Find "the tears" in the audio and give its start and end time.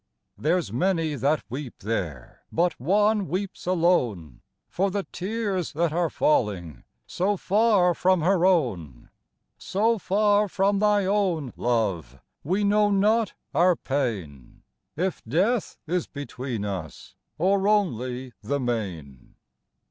4.89-5.73